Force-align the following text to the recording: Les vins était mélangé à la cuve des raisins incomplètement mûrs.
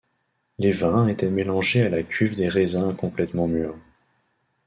Les 0.57 0.71
vins 0.71 1.07
était 1.09 1.29
mélangé 1.29 1.83
à 1.83 1.89
la 1.89 2.01
cuve 2.01 2.33
des 2.33 2.47
raisins 2.49 2.89
incomplètement 2.89 3.47
mûrs. 3.47 3.75